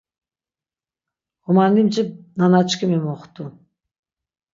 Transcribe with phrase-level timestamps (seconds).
[1.45, 2.03] Ğomanlimci
[2.37, 3.45] nanaçkimi moxtu.